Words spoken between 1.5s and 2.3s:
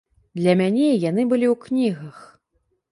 ў кнігах.